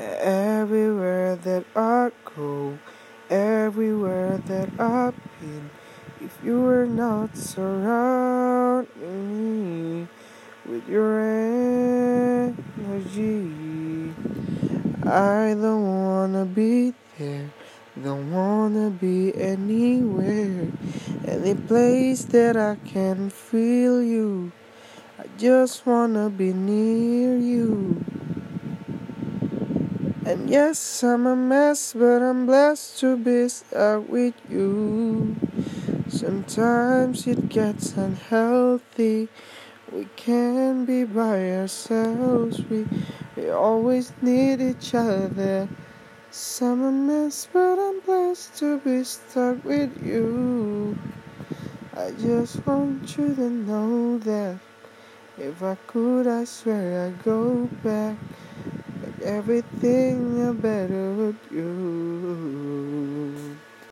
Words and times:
Everywhere 0.00 1.36
that 1.36 1.64
I 1.76 2.10
go, 2.34 2.78
everywhere 3.28 4.38
that 4.46 4.70
I've 4.80 5.14
been, 5.38 5.68
if 6.22 6.38
you 6.42 6.62
were 6.62 6.86
not 6.86 7.36
surrounding 7.36 8.86
me 10.00 10.08
with 10.64 10.88
your 10.88 11.20
energy, 12.80 14.14
I 15.02 15.52
don't 15.52 15.84
wanna 15.84 16.46
be 16.46 16.94
there, 17.18 17.50
don't 18.02 18.32
wanna 18.32 18.88
be 18.88 19.34
anywhere, 19.36 20.68
any 21.28 21.54
place 21.54 22.24
that 22.24 22.56
I 22.56 22.76
can 22.86 23.28
feel 23.28 24.02
you. 24.02 24.52
I 25.18 25.26
just 25.36 25.84
wanna 25.84 26.30
be 26.30 26.54
near 26.54 27.36
you. 27.36 28.02
And 30.30 30.48
yes, 30.48 31.02
I'm 31.02 31.26
a 31.26 31.34
mess, 31.34 31.92
but 31.92 32.22
I'm 32.22 32.46
blessed 32.46 33.00
to 33.00 33.16
be 33.16 33.48
stuck 33.48 34.08
with 34.08 34.34
you. 34.48 35.34
Sometimes 36.08 37.26
it 37.26 37.48
gets 37.48 37.96
unhealthy. 37.96 39.28
We 39.90 40.04
can't 40.14 40.86
be 40.86 41.02
by 41.02 41.50
ourselves. 41.50 42.62
We, 42.70 42.86
we 43.34 43.50
always 43.50 44.12
need 44.22 44.60
each 44.60 44.94
other. 44.94 45.68
I'm 46.62 46.84
a 46.84 46.92
mess, 46.92 47.48
but 47.52 47.80
I'm 47.80 47.98
blessed 47.98 48.56
to 48.58 48.78
be 48.78 49.02
stuck 49.02 49.64
with 49.64 50.00
you. 50.00 50.96
I 51.96 52.12
just 52.12 52.64
want 52.64 53.18
you 53.18 53.34
to 53.34 53.50
know 53.50 54.18
that 54.18 54.60
if 55.38 55.60
I 55.60 55.74
could, 55.88 56.28
I 56.28 56.44
swear 56.44 57.06
I'd 57.08 57.24
go 57.24 57.68
back. 57.82 58.16
Everything 59.22 60.36
with 61.16 61.38
you. 61.50 61.99